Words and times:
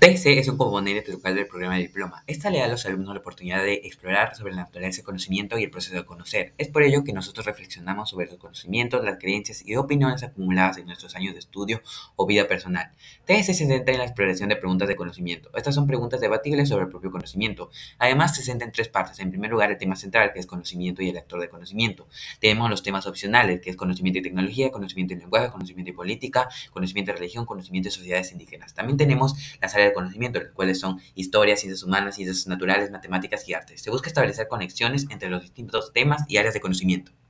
TC 0.00 0.38
es 0.38 0.48
un 0.48 0.56
componente 0.56 1.12
local 1.12 1.34
del 1.34 1.46
programa 1.46 1.74
de 1.74 1.82
diploma. 1.82 2.24
Esta 2.26 2.48
le 2.48 2.60
da 2.60 2.64
a 2.64 2.68
los 2.68 2.86
alumnos 2.86 3.12
la 3.12 3.20
oportunidad 3.20 3.62
de 3.62 3.82
explorar 3.84 4.34
sobre 4.34 4.54
la 4.54 4.62
naturaleza 4.62 4.96
del 4.96 5.04
conocimiento 5.04 5.58
y 5.58 5.64
el 5.64 5.70
proceso 5.70 5.94
de 5.94 6.06
conocer. 6.06 6.54
Es 6.56 6.68
por 6.68 6.84
ello 6.84 7.04
que 7.04 7.12
nosotros 7.12 7.44
reflexionamos 7.44 8.08
sobre 8.08 8.24
los 8.24 8.38
conocimientos, 8.38 9.04
las 9.04 9.18
creencias 9.18 9.62
y 9.62 9.76
opiniones 9.76 10.22
acumuladas 10.22 10.78
en 10.78 10.86
nuestros 10.86 11.14
años 11.16 11.34
de 11.34 11.40
estudio 11.40 11.82
o 12.16 12.26
vida 12.26 12.48
personal. 12.48 12.92
TC 13.26 13.52
se 13.52 13.52
centra 13.52 13.92
en 13.92 13.98
la 13.98 14.06
exploración 14.06 14.48
de 14.48 14.56
preguntas 14.56 14.88
de 14.88 14.96
conocimiento. 14.96 15.50
Estas 15.54 15.74
son 15.74 15.86
preguntas 15.86 16.18
debatibles 16.18 16.70
sobre 16.70 16.84
el 16.84 16.90
propio 16.90 17.10
conocimiento. 17.10 17.70
Además, 17.98 18.34
se 18.34 18.42
centra 18.42 18.64
en 18.64 18.72
tres 18.72 18.88
partes. 18.88 19.18
En 19.18 19.30
primer 19.30 19.50
lugar, 19.50 19.70
el 19.70 19.76
tema 19.76 19.96
central, 19.96 20.32
que 20.32 20.40
es 20.40 20.46
conocimiento 20.46 21.02
y 21.02 21.10
el 21.10 21.18
actor 21.18 21.42
de 21.42 21.50
conocimiento. 21.50 22.08
Tenemos 22.40 22.70
los 22.70 22.82
temas 22.82 23.06
opcionales, 23.06 23.60
que 23.60 23.68
es 23.68 23.76
conocimiento 23.76 24.20
y 24.20 24.22
tecnología, 24.22 24.70
conocimiento 24.70 25.12
y 25.12 25.18
lenguaje, 25.18 25.50
conocimiento 25.50 25.90
y 25.90 25.94
política, 25.94 26.48
conocimiento 26.70 27.10
y 27.10 27.16
religión, 27.16 27.44
conocimiento 27.44 27.90
y 27.90 27.92
sociedades 27.92 28.32
indígenas. 28.32 28.72
También 28.72 28.96
tenemos 28.96 29.34
las 29.60 29.74
áreas 29.74 29.89
conocimiento, 29.92 30.40
los 30.40 30.52
cuales 30.52 30.80
son 30.80 31.00
historia, 31.14 31.56
ciencias 31.56 31.82
humanas, 31.82 32.16
ciencias 32.16 32.46
naturales, 32.46 32.90
matemáticas 32.90 33.48
y 33.48 33.54
artes. 33.54 33.82
Se 33.82 33.90
busca 33.90 34.08
establecer 34.08 34.48
conexiones 34.48 35.06
entre 35.10 35.30
los 35.30 35.42
distintos 35.42 35.92
temas 35.92 36.24
y 36.28 36.36
áreas 36.36 36.54
de 36.54 36.60
conocimiento. 36.60 37.12